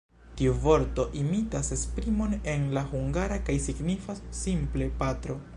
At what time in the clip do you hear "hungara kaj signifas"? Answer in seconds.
2.95-4.27